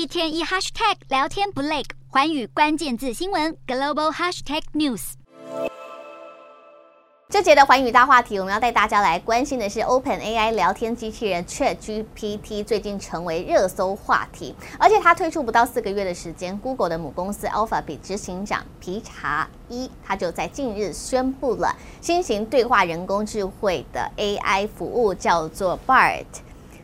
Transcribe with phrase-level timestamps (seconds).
[0.00, 5.12] 一天一 hashtag 聊天不累，环宇关键字新闻 global hashtag news。
[7.28, 26.24] 这节的环宇大话题，我们要带大家来关心的是 OpenAI 聊天机器人 ChatGPT 最近成为热搜话题，而且它推出不到四个月的时间，Google 的母公司 Alphabet 执行长皮查伊他就在近日宣布了新型对话人工智慧的 AI 服务，叫做 Bart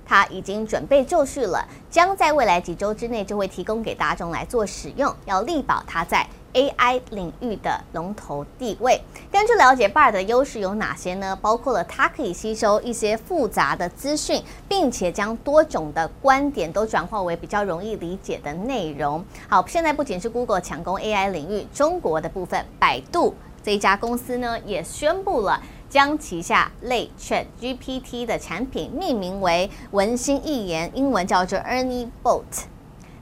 [0.06, 6.26] 它已经准备就绪了，将在未来几周之内就会提供给大众来做使用，要力保它在。
[6.54, 8.98] AI 领域的龙头地位。
[9.30, 11.36] 根据了解，Bard 的优势有哪些呢？
[11.42, 19.22] 包括了它可以吸收一些复杂的资讯，并且将多种的观点都转化为比较容易理解的内容。
[19.50, 32.42] 好，现在不仅是 Google 强攻 AI 领域，中国的部分，百度这一家公司呢，也宣布了将旗下类 ChatGPT 的产品命名为文心一言，英文叫做 Ernie Bot。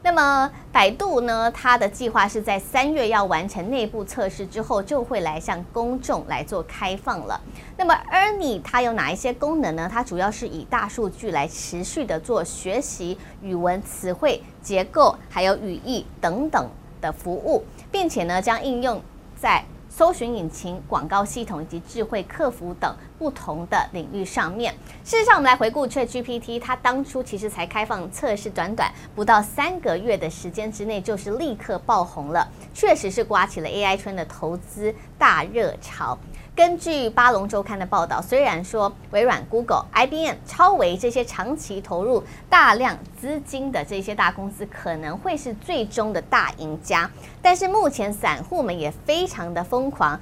[0.02, 7.40] 那么百度呢，它的计划是在三月要完成内部测试之后，就会来向公众来做开放了。
[7.78, 9.88] 那么 Ernie 它有哪一些功能呢？
[9.90, 16.68] 它主要是以大数据来持续的做学习、语文词汇结构，还有语义等等
[17.00, 19.00] 的服务，并且呢，将应用
[19.34, 19.64] 在。
[19.96, 24.74] 搜寻引擎、广告系统以及智慧客服等不同的领域上面。
[25.04, 36.18] 事实上，我们来回顾 ChatGPT，它当初其实才开放测试，短短不到三个月的时间之内，就是立刻爆红了，确实是刮起了 AI 圈的投资大热潮。
[36.56, 47.10] 根据巴龙周刊的报道，虽然说微软、Google、IBM、超维这些长期投入大量资金的这些大公司可能会是最终的大赢家，
[47.42, 50.18] 但是目前散户们也非常的疯疯狂，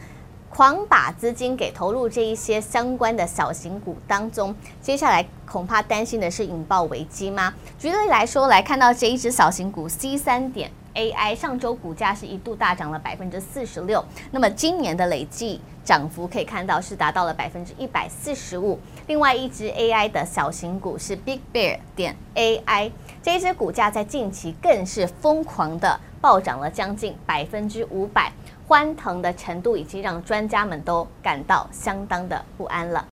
[0.49, 4.55] 狂把资金给投入这一些相关的小型股当中。
[4.81, 7.55] 接下来恐怕担心的是引爆危机吗？
[7.79, 15.61] 举例来说，来看到这一只小型股 C 三点 AI，上周股价是一度大涨了百分之四十六，那么今年的累计。
[15.85, 18.79] 涨幅可以看到是达到了百分之一百四十五。
[19.09, 28.33] 另外一只 AI 的小型股是 Big Bear 点 AI，这一只股价在近期更是疯狂的暴涨了将近百分之五百，
[28.69, 33.01] 欢腾的程度已经让专家们都感到相当的不安了。